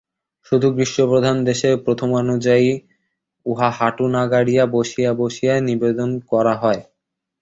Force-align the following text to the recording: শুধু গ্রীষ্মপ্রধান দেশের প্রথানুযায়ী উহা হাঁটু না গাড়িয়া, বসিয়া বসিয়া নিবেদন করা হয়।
শুধু 0.47 0.67
গ্রীষ্মপ্রধান 0.75 1.37
দেশের 1.45 1.73
প্রথানুযায়ী 1.85 2.69
উহা 3.45 3.69
হাঁটু 3.77 4.05
না 4.15 4.23
গাড়িয়া, 4.31 4.63
বসিয়া 4.75 5.11
বসিয়া 5.21 5.53
নিবেদন 5.67 6.09
করা 6.31 6.53
হয়। 6.61 6.81